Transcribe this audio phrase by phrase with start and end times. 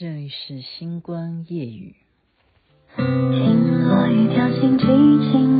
[0.00, 1.96] 这里是星光夜雨。
[2.94, 5.57] 听落雨掉进激情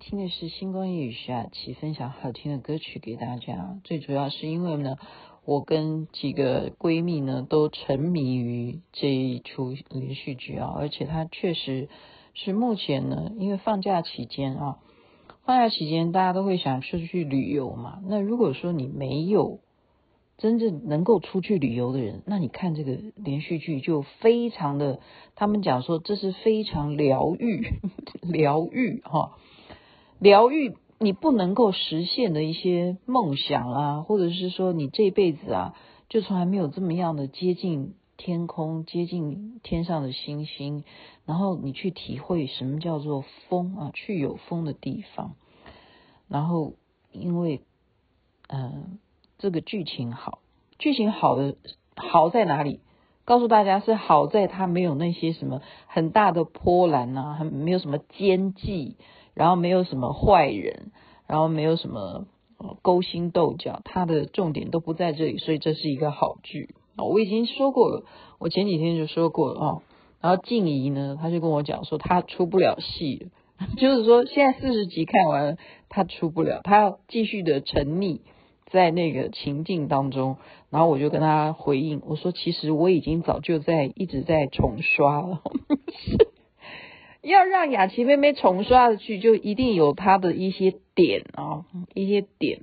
[0.00, 3.78] 听的是星光夜语徐雅琪分享好听的歌曲给大家。
[3.84, 4.96] 最主要是因为呢，
[5.44, 11.90] 我跟几个闺蜜呢都沉迷于这一出连续剧啊，而且它确实
[12.32, 14.78] 是目前呢，因为放假期间啊，
[15.44, 18.00] 放假期间大家都会想出去旅游嘛。
[18.06, 19.60] 那如果说你没有，
[20.38, 25.00] 真正能够出去旅游的人，那你看这个连续剧就非常的，
[25.34, 27.68] 他们讲说这是非常疗愈，
[28.24, 29.36] 疗愈哈，
[30.20, 35.74] 疗愈你不能够实现的一些梦想啊，或者是说你这辈子啊，
[36.08, 40.84] 就从来没有这么样的接近天空，接近天上的星星，
[41.24, 45.34] 然后你去体会什么叫做风啊，去有风的地方，
[46.28, 46.74] 然后
[47.10, 47.62] 因为
[48.48, 48.98] 嗯。
[49.42, 50.40] 这个剧情好，
[50.78, 51.56] 剧情好的
[51.96, 52.80] 好在哪里？
[53.24, 58.98] 告诉大家是好在它没有那些什么很大的波澜啊，很没有什么奸计，
[59.34, 60.92] 然后没有什么坏人，
[61.26, 62.26] 然后没有什么
[62.82, 66.74] 勾心斗角，它的重点都不在这里，所以这是一个好剧。
[66.96, 68.04] 我已经说过了，
[68.38, 69.82] 我前几天就说过了啊。
[70.20, 73.30] 然后静怡呢，他就跟我讲说他出不了戏，
[73.78, 75.56] 就是说现在四十集看完了，
[75.88, 78.20] 他出不了，他要继续的沉溺。
[78.72, 80.36] 在那个情境当中，
[80.70, 85.42] 然后我就跟他回应，我说：“其实我已经早就在一直在重刷了。
[87.22, 92.62] 要让雅琪妹妹重刷的剧，就一定有她的一些点啊，一些点。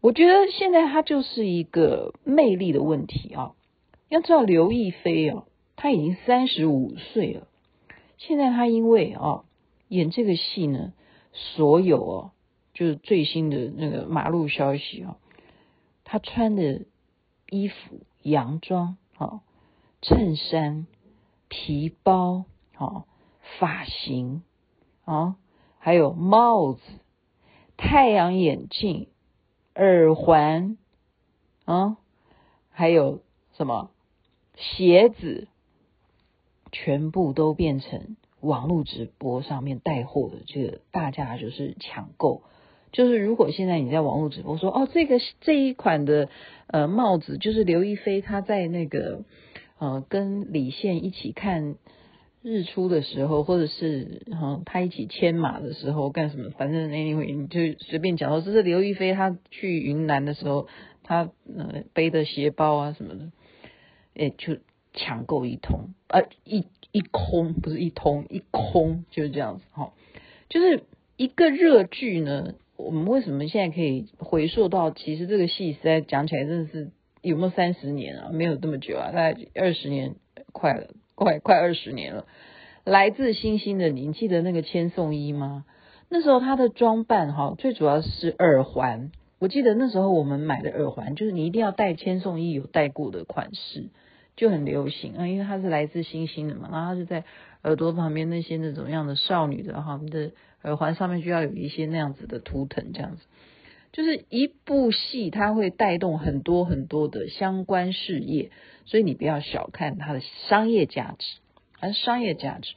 [0.00, 3.52] 我觉得现在她就是一个魅力的问题啊。
[4.08, 5.44] 要知道刘亦菲啊，
[5.76, 7.48] 她已经三十五岁了，
[8.16, 9.44] 现在她因为啊
[9.88, 10.92] 演这个戏呢，
[11.32, 12.30] 所有哦。”
[12.74, 15.16] 就是最新的那个马路消息啊，
[16.04, 16.82] 她穿的
[17.50, 17.74] 衣服、
[18.22, 19.40] 洋装啊、
[20.00, 20.86] 衬衫、
[21.48, 22.44] 皮包
[22.76, 23.04] 啊、
[23.58, 24.42] 发型
[25.04, 25.36] 啊，
[25.78, 26.80] 还有帽子、
[27.76, 29.08] 太阳眼镜、
[29.74, 30.76] 耳环
[31.64, 31.96] 啊，
[32.70, 33.22] 还有
[33.56, 33.90] 什么
[34.56, 35.48] 鞋子，
[36.70, 42.42] 全部都变成网络直播上面带货的，这个大家就是抢购。
[42.90, 46.30] 就是如果现在你在网络直播说哦，这个这一款的
[46.68, 49.24] 呃帽子就是刘亦菲她在那个
[49.78, 51.76] 呃跟李现一起看
[52.42, 60.68] 日出的时候，或者是嗯他一起牵马的时候干什么，反正 anyway 你就随便讲说这是刘亦菲她去云南的时候，
[61.02, 63.30] 她呃背的鞋包啊什么的，
[64.14, 64.58] 诶就
[64.94, 69.92] 抢购一通，呃一一空不是一通一空就是这样子哈，
[70.48, 70.84] 就是
[71.16, 72.54] 一个热剧呢。
[72.76, 74.92] 我们为什么现在可以回溯到？
[74.92, 76.92] 其实这个戏实在讲起来真的是
[77.22, 78.30] 有没有三十年啊？
[78.32, 80.14] 没有这么久啊，大概二十年
[80.52, 80.86] 快了，
[81.18, 82.26] 快快二十年了。
[82.84, 85.64] 来自星星的你，记得那个千颂伊吗？
[86.08, 89.10] 那时候他的装扮哈，最主要是耳环。
[89.38, 93.88] 我记得那时候我们买的耳环，就是你一定要戴千颂伊有戴过的款式，
[94.36, 97.24] 就很流行啊，因为她是来自星星的嘛，然后她是在
[97.62, 100.30] 耳朵旁边那些那种样的少女的哈的。
[100.64, 103.22] 耳环上面就要有一些那样子的图腾，这样子，
[103.98, 108.52] 就是一部戏，它会带动很多很多的相关事业，
[108.84, 111.38] 所以你不要小看它的商业价值，
[111.72, 112.74] 还是商业价值。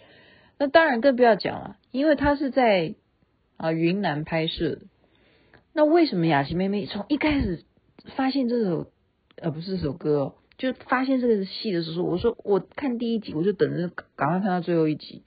[0.57, 2.95] 那当然更不要讲了，因为它是在
[3.57, 4.81] 啊云南拍摄的。
[5.73, 7.65] 那为什么雅琪妹妹从一开始
[8.15, 8.87] 发现这首
[9.35, 15.21] 呃不是这首歌哦，就发现这个戏的时候，我说我看第一集，我就等着赶快看到最后一集，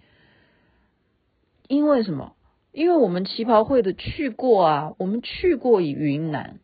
[1.69, 2.35] 因为什么？
[2.75, 6.59] 因为我们旗袍会的去过啊，我们去过云南，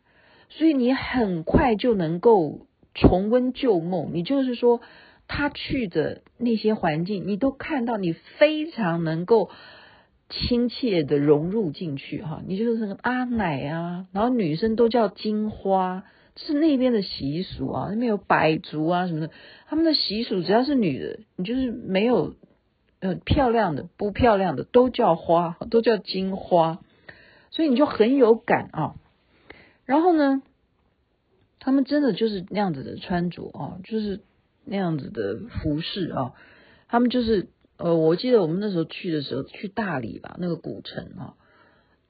[0.49, 4.09] 所以你很快就能够重温旧梦。
[4.13, 4.81] 你就是说，
[5.29, 9.49] 他去的那些环境，你都看到，你非常能够
[10.29, 12.43] 亲切的融入进去哈。
[12.45, 16.03] 你就是那个阿奶啊，然后女生都叫金花，
[16.35, 19.29] 是那边的习俗啊，那边有百足啊什么的，
[19.65, 22.35] 他们的习俗只要是女的，你就是没有。
[23.01, 26.79] 呃，漂亮的不漂亮的都叫花，都叫金花，
[27.49, 28.95] 所以你就很有感啊。
[29.85, 30.41] 然后呢，
[31.59, 34.21] 他们真的就是那样子的穿着啊，就是
[34.65, 36.33] 那样子的服饰啊。
[36.87, 41.33] 他们就是呃，我记得我们那时候去的时候，去大理吧，那个古城啊，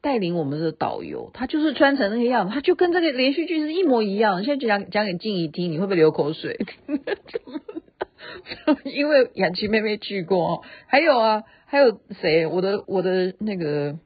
[0.02, 4.44] 带领我们的导游，他就是穿成那个样子，他就跟这个连续剧是一模一样。
[4.44, 6.60] 现在就讲讲给静怡听，你会不会流口水？
[8.86, 12.46] 因为雅琪妹妹去过，还有啊，还有谁？
[12.48, 13.98] 我的我的那个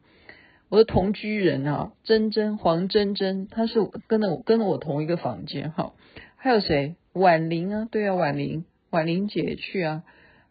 [0.70, 5.94] 我的同居人啊，珍珍黄珍珍，她是跟着我跟着我同一个房间哈。
[6.38, 6.96] 还有谁？
[7.14, 10.04] 婉玲啊，对啊，婉玲婉玲姐去啊。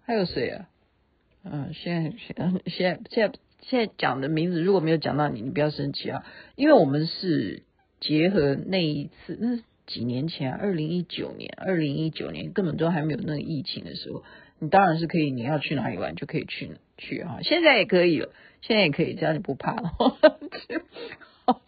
[0.03, 0.69] 还有谁啊？
[1.45, 2.99] 嗯，现在现在现
[3.31, 6.25] 在现在讲的名字如果没有讲到你，你不要生气啊，
[6.57, 7.63] 因为我们是
[8.01, 9.63] 结合那一次那。
[9.87, 14.25] 几年前，二零一九年，二零一九年根本都还没有那个疫情的时候，
[14.59, 17.41] 你当然是可以，你要去哪里玩就可以去去哈。
[17.43, 18.31] 现在也可以了，
[18.63, 19.93] 现在也可以，只要你不怕了。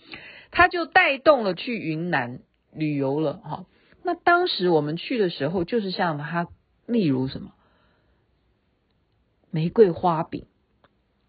[0.50, 2.40] 他就带动了去云南
[2.72, 3.66] 旅游了哈。
[4.02, 6.48] 那当时我们去的时候，就是像他，
[6.86, 7.52] 例如什么
[9.50, 10.46] 玫瑰花饼，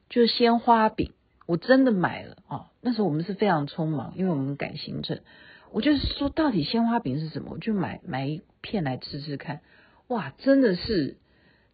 [0.10, 1.12] 就是鲜花饼，
[1.45, 2.72] 我真的买了啊。
[2.80, 5.19] 那时候我们是非常匆忙，因为我们赶行程。
[5.72, 7.50] 我就是说，到底鲜花饼是什么？
[7.52, 9.62] 我就买买一片来吃吃看。
[10.08, 11.18] 哇，真的是，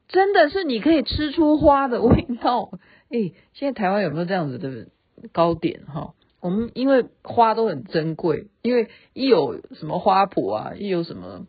[0.08, 2.72] 真的是你可以吃出花的味道。
[3.10, 4.88] 哎，现在台湾有没有这样子的
[5.32, 6.14] 糕点哈？
[6.40, 11.48] 我们因为花都很珍贵，因为一有什么花圃啊，一有什么。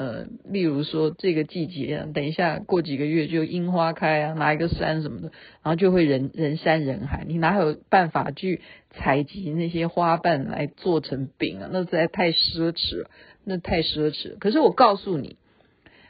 [0.00, 5.30] 呃，例如说这个季节，等一下过几个月就樱花开啊，哪一个山什么的，
[5.62, 11.68] 然后就会人人山人海，你哪有办法去采集那些花瓣来做成饼啊？
[11.70, 13.10] 那实在太奢侈了，
[13.44, 14.38] 那太奢侈。
[14.38, 15.36] 可是我告诉你，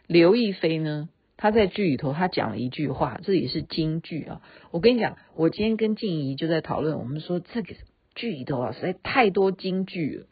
[0.07, 4.41] 刘亦菲呢，她在剧里头她讲了一句话，这也是金句啊。
[4.71, 7.75] 我跟你讲，我今天跟静怡就在讨论，我们说这个
[8.15, 10.27] 剧里头啊，实在太多金句了。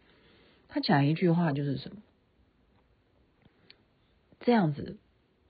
[0.69, 1.97] 她讲一句话就是什么？
[4.41, 4.99] 这样子，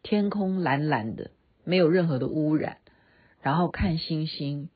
[0.02, 1.30] 天空蓝蓝的，
[1.64, 2.78] 没有任何的污染，
[3.42, 4.68] 然后看星星，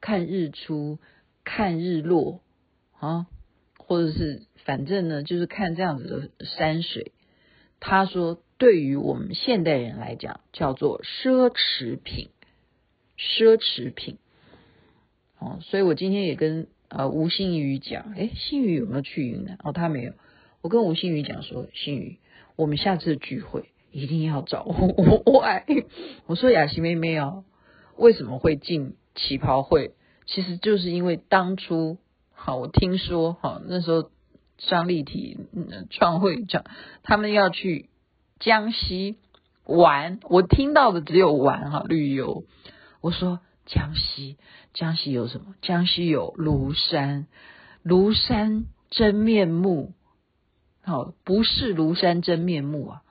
[0.00, 0.98] 看日出，
[1.44, 2.40] 看日落
[2.98, 3.26] 啊，
[3.76, 7.12] 或者是反正呢，就是看这样子的山水。
[7.80, 12.30] 他说，对于我们现代人来讲，叫做奢侈品，
[13.16, 14.18] 奢侈品。
[15.38, 19.58] 哦，所以我今天也跟呃吴新宇讲，诶，新宇有没有去云南？
[19.62, 20.12] 哦，他没有。
[20.60, 22.18] 我跟吴新宇讲说，新宇。
[22.58, 25.44] 我们下次聚会一定要找我， 我我
[26.26, 27.44] 我说雅琪妹妹哦，
[27.96, 29.92] 为什么会进旗袍会？
[30.26, 31.98] 其实就是因为当初
[32.32, 34.10] 好，我听说哈，那时候
[34.56, 35.38] 张立体
[35.88, 36.64] 创会长
[37.04, 37.88] 他们要去
[38.40, 39.18] 江西
[39.64, 42.42] 玩，我听到的只有玩哈旅游。
[43.00, 44.36] 我说江西，
[44.74, 45.54] 江西有什么？
[45.62, 47.28] 江西有庐山，
[47.84, 49.92] 庐山真面目。
[50.88, 53.02] 好，不是庐山真面目啊！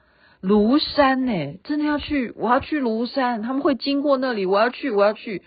[0.42, 5.44] 庐山呢、真的要去，我要去庐山，他们会经过那里，我要去，我要去，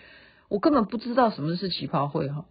[0.48, 2.44] 我根本不知道什么是旗袍会哈。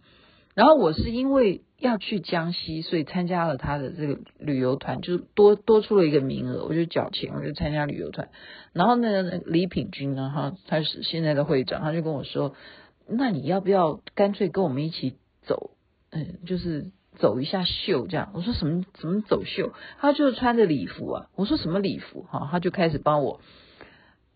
[0.52, 8.28] 然后我是因为要去江西，所以参加了他的这个旅游团，就多多出了一个名额，我就缴钱，我就参加旅游团。
[8.74, 12.54] 然后那个李品君呢，哈，他是现在的会长，他就跟我说
[13.08, 15.70] ：“那你要不要干脆跟我们一起走？
[16.10, 19.72] 嗯，就是。”走一下秀这样，我说什么怎么走秀？
[20.00, 22.26] 他就穿着礼服啊，我说什么礼服？
[22.30, 23.40] 哈，他就开始帮我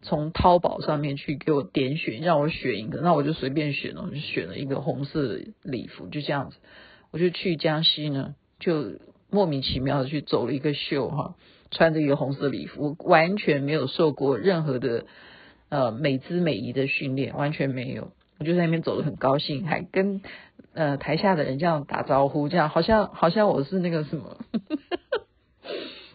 [0.03, 6.57] 从淘宝上面去给我点选，让我选一个，那我就随便选了，我就选了一个红色的礼服，就这样子，
[7.11, 9.01] 我就去江西呢，就
[9.31, 11.37] 莫名其妙的去走了一个秀哈，
[11.71, 15.07] 穿着一个红色礼服，我完全没有受过任何的
[15.71, 18.13] 呃美姿美仪的训练，完全没有。
[18.39, 20.21] 我就在那边走得很高兴，还跟
[20.75, 24.37] 呃台下的人这样打招呼，这样好像好像我是那个什么。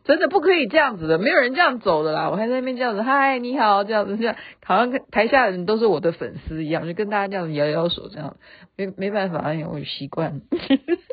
[0.05, 2.31] 真的不可以这样子的，没有人这样走的啦。
[2.31, 4.35] 我还在那边这样子，嗨，你好，这样子，这样
[4.65, 8.35] 好像台下的人都是我的粉丝一样，就跟大家这样子摇摇手，这样
[8.75, 10.41] 没没办法，因为我有习惯。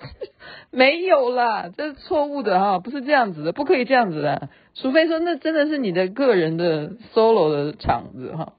[0.72, 8.54] 没有啦，这是错误的哈，不是这样子的，不可以这样子的，除非说那真的是你的个人的 solo 的场子哈，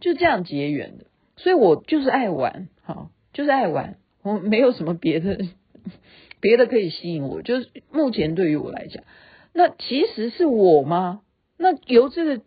[0.00, 1.06] 就这样结缘的。
[1.36, 5.38] 所以我就是爱玩，哈，就是爱玩，我没有什么别的
[6.40, 9.04] 别的可以吸引我，就是目前对于我来讲。
[9.52, 11.22] 那其实是我吗？
[11.56, 12.42] 那由这个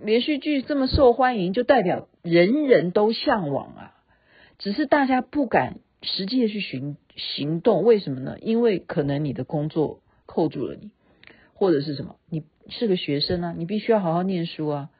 [0.00, 3.94] 连续剧这么受欢迎，就代表人人都向往啊。
[4.58, 8.36] 只是大家不敢实际的去行行动，为什么呢？
[8.40, 10.90] 因为可能你的工作扣住了你，
[11.54, 12.16] 或者是什么？
[12.28, 14.90] 你是个学生啊，你必须要好好念书啊。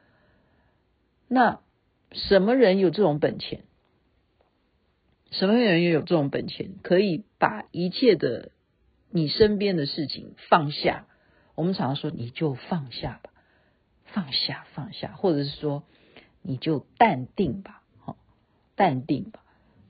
[1.27, 1.59] 那
[2.15, 3.63] 什么人有这种本钱？
[5.31, 8.51] 什么人又有这种本钱，可以把一切的
[9.09, 11.07] 你身边的事情放下？
[11.55, 13.31] 我们常常说，你就放下吧，
[14.05, 15.83] 放下，放下，或者是说，
[16.41, 18.17] 你就淡定吧，好，
[18.75, 19.43] 淡定吧，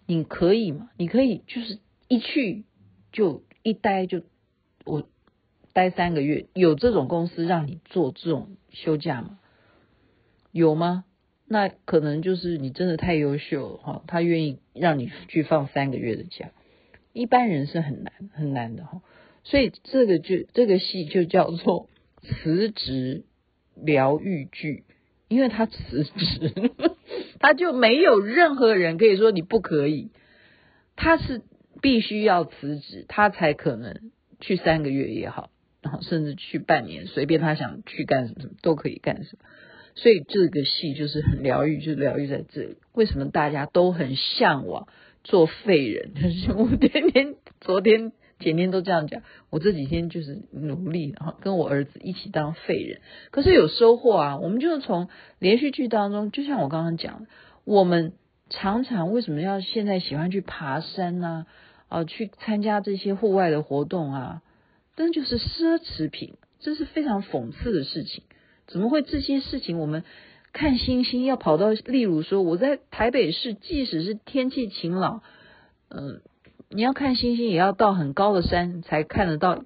[0.08, 0.90] 你可以吗？
[0.98, 2.66] 你可以就是一去
[3.12, 4.24] 就一待就
[4.84, 5.08] 我
[5.74, 9.38] 待三个月，有这种公司让你做这种休假吗？
[10.52, 11.04] 有吗？
[11.48, 16.50] 那可能就是你真的太优秀了哈，他愿意让你去放三个月的假，
[17.14, 19.02] 一般人是很难很难的哈。
[19.44, 21.88] 所以这个就，这个戏就叫做
[22.24, 23.26] 辞职
[23.76, 24.86] 疗愈剧，
[25.28, 26.52] 因为他辞职，
[27.40, 30.10] 他就没有任何人可以说你不可以，
[30.96, 31.44] 他是
[31.80, 35.52] 必须要辞职，他才可能去三个月也好，
[35.84, 39.46] 然后甚至去半年，随便他想去干什么都可以干什么。
[39.96, 42.78] 所以这个戏就是很疗愈，就疗愈在这里。
[42.94, 44.88] 为什么大家都很向往
[45.24, 46.14] 做废人？
[46.14, 48.12] 就是我天天昨天。
[48.38, 53.00] 前天都这样讲，我这几天就是努力，然后跟我儿子一起当废人，
[53.32, 54.40] 可是有收获啊！
[54.40, 55.08] 我们就是从
[55.40, 57.28] 连续剧当中，就像我刚刚讲，
[57.64, 58.12] 我们
[58.50, 61.46] 常常为什么要现在喜欢去爬山呢？
[61.88, 64.42] 啊，啊，去参加这些户外的活动啊，
[64.96, 68.26] 但就是奢侈品，这是非常讽刺的事情。
[68.68, 70.04] 怎么会这些事情我们
[70.54, 75.22] 看星星要跑到，例如说我在台北市，即使是天气晴朗，
[75.90, 76.22] 嗯、
[76.70, 79.64] 你要看星星，也要到很高的山才看得到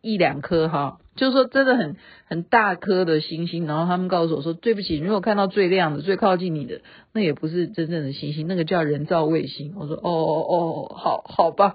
[0.00, 0.98] 一两颗哈。
[1.16, 3.66] 就是说，真的很很大颗的星星。
[3.66, 6.80] 然后他们告诉我说：“对不起，如果看到最亮的、最靠近你的，
[7.12, 11.72] 那也不是真正的星星，那个叫人造卫星。”我说：“哦哦哦，好好吧，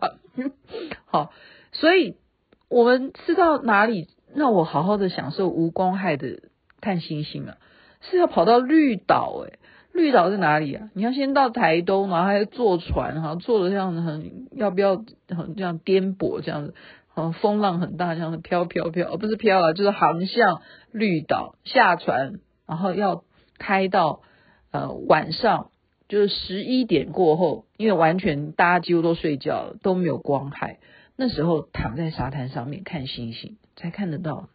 [1.06, 1.32] 好。”
[1.72, 2.18] 所以
[2.68, 6.42] 我们是到哪里让我好好的享受无光害的
[6.82, 7.58] 看星星啊？
[8.02, 9.60] 是要跑到绿岛诶。
[9.92, 10.90] 绿岛在哪里啊？
[10.94, 16.76] 你要先到台东，然后还要坐船，哈，坐的这样子很，要不要很这样颠簸这样子，
[17.08, 23.24] 好，风浪很大，这样子飘飘飘，不是飘啊，就是航向绿岛下船，然后要
[23.58, 24.22] 开到
[24.72, 25.72] 呃晚上，
[26.08, 30.78] 就是十一点过后，因为完全大家几乎都睡觉了，都没有光害，
[31.18, 34.50] 那时候躺在沙滩上面看星星，才看得到，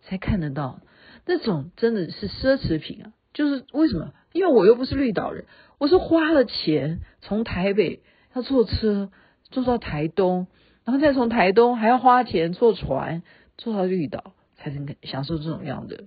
[0.00, 0.80] 才看得到，
[1.26, 3.12] 那种真的是奢侈品啊！
[3.34, 4.14] 就是为什么？
[4.32, 5.44] 因为我又不是绿岛人，
[5.76, 8.00] 我是花了钱从台北
[8.34, 9.10] 要坐车
[9.50, 10.46] 坐到台东，
[10.84, 13.22] 然后再从台东还要花钱坐船
[13.58, 16.04] 坐到绿岛，才能享受这种样的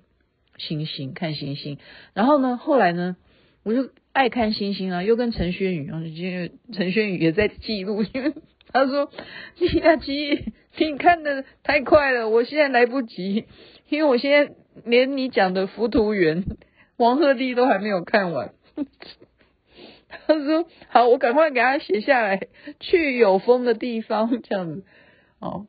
[0.58, 1.78] 星星看星星。
[2.16, 3.18] 然后呢，后来呢，
[3.62, 8.34] 我就爱看星星啊，又跟陈轩宇，然后因为陈轩宇也在记录，因为
[8.74, 9.10] 他说
[9.60, 13.46] ：“李亚琪，你看的太快了，我现在来不及，
[13.90, 14.54] 因为我现在
[14.86, 16.44] 连你讲的浮图缘。
[16.98, 18.54] ”王鹤棣都还没有看完，
[20.26, 22.48] 他说：“好，我赶快给他写下来，
[22.80, 24.84] 去有风的地方，这样子
[25.40, 25.68] 哦。”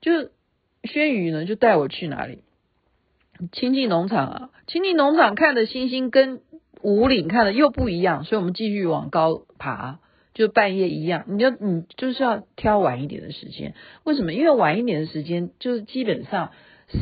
[0.00, 0.30] 就
[0.84, 2.42] 轩宇呢，就带我去哪里？
[3.52, 6.40] 亲近农场啊，亲近农场看的星星跟
[6.80, 9.98] 五岭看的又不一样，所以我们继续往高爬，
[10.36, 11.24] 就半夜一样。
[11.26, 13.74] 你就你就是要挑晚一点的时间，
[14.04, 14.32] 为什么？
[14.32, 16.52] 因为晚一点的时间，就是基本上。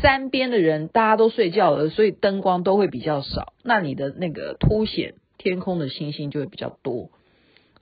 [0.00, 7.10] 山边的人大家都睡觉了，所以灯光都会比较少，那你的那个凸显天空的星星就会比较多。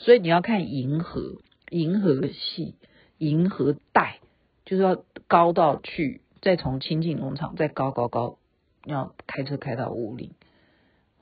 [0.01, 1.37] 所以你要看银河，
[1.71, 2.75] 银河系，
[3.19, 4.19] 银河带，
[4.65, 8.37] 就是要高到去，再从清境农场再高高高，
[8.85, 10.33] 要开车开到五岭，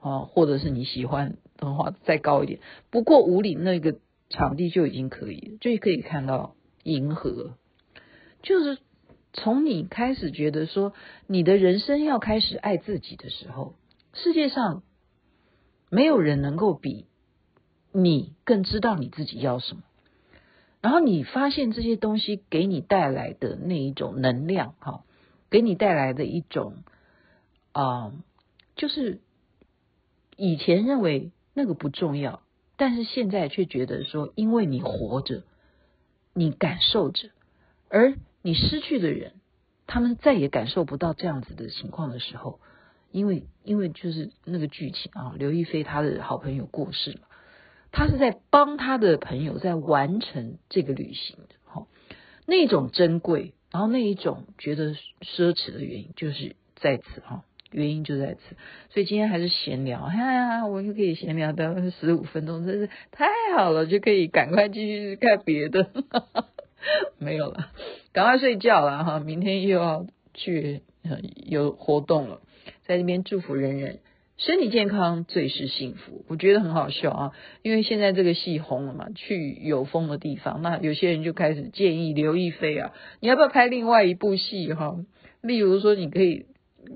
[0.01, 2.59] 啊，或者是你喜欢的话再高一点。
[2.89, 3.99] 不过五岭那个
[4.31, 7.59] 场地就已经可以，就可以看到银河，
[8.43, 8.79] 就是。
[9.33, 10.93] 从你开始觉得说
[11.29, 13.77] 你的人生要开始爱自己的时候，
[14.13, 14.83] 世界上
[15.89, 17.07] 没有人能够比
[17.93, 19.83] 你更知道你自己要什么。
[20.81, 25.05] 然后你发现这些东西给你带来的那一种能量，哈，
[25.49, 26.83] 给你带来的一种
[27.71, 28.13] 啊、
[28.75, 29.21] 就是
[30.37, 32.43] 以前认为那个不重要，
[32.81, 35.43] 但是现在却觉得说，因为你活着，
[36.33, 37.29] 你感受着，
[37.91, 39.35] 而你失去的人，
[39.87, 42.59] 他们再也感受不到这样子的情况的时候，
[43.13, 47.21] 因为因为就是那个剧情啊，刘亦菲她的好朋友过世了。
[47.93, 51.87] 她是在帮她的朋友在完成这个旅行的，哈，
[52.47, 58.57] 那种珍贵，然后那一种觉得奢侈的原因就是在此，哈，原因就在此。
[58.91, 65.91] 所以今天还是闲聊，哎呀，我就可以闲聊到十五分钟，真是太好了，就可以赶快继续看别的，
[67.19, 67.71] 没有了，
[68.13, 70.83] 赶快睡觉了，哈，明天又要去
[71.47, 72.41] 有活动了，
[72.83, 74.01] 在这边祝福人人。
[74.37, 84.97] 身体健康最是幸福，我觉得很好笑啊，因为现在这个戏红了嘛，去有风的地方，那有些人就开始建议刘亦菲啊，你要不要拍另外一部戏哈？
[85.43, 86.47] 例如说，你可以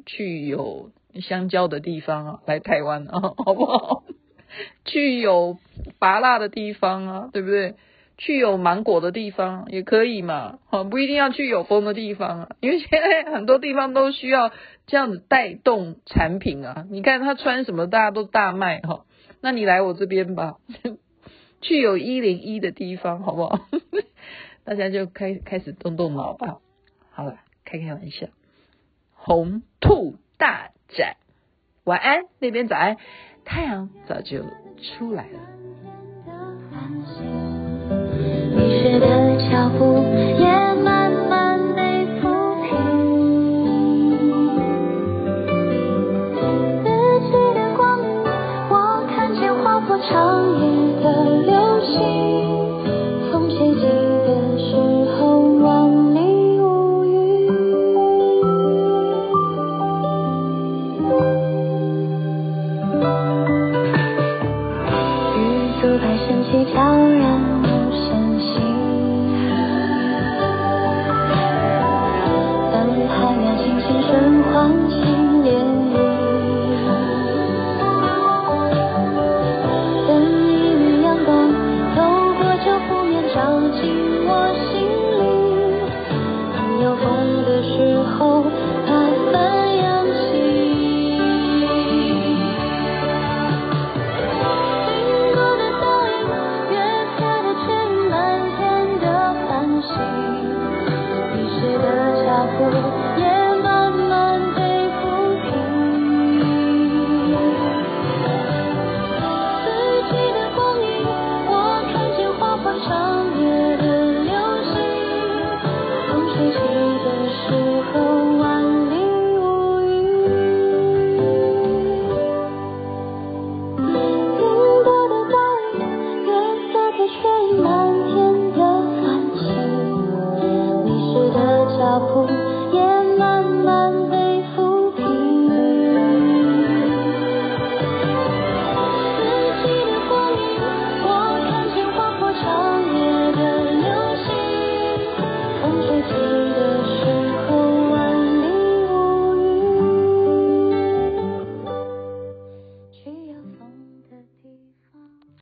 [0.07, 4.05] 去有香蕉的地方啊，来台湾啊， 好不好？
[4.85, 5.59] 去有
[5.99, 7.75] 拔辣的地方啊，对不对？
[8.17, 14.53] 去有芒果的地方也可以嘛，好，不一定要去有风的地方啊， 因为现在很多地方都需要
[14.87, 16.87] 这样子带动产品啊。
[16.91, 19.05] 你看他穿什么，大家都大卖哈，
[19.41, 20.59] 那你来我这边吧，
[21.61, 23.59] 去有一零一的地方，好不好？
[24.65, 26.59] 大家就开开始动动脑吧。
[27.11, 28.29] 好了，开开玩笑，
[29.27, 31.17] 红兔大展，
[31.85, 32.99] 晚安，那边早安，
[33.47, 34.43] 太阳早就
[34.83, 35.39] 出来了。
[38.55, 40.05] 雨雪的脚步
[40.39, 42.29] 也慢慢被抚
[42.65, 42.71] 平，
[46.85, 46.87] 日
[47.21, 48.07] 记的光影，
[48.69, 50.64] 我看见划破长影。